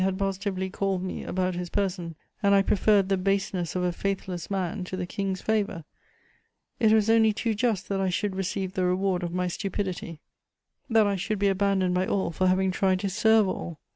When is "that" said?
7.89-8.01, 10.89-11.05